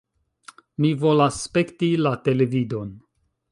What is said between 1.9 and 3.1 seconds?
la televidon!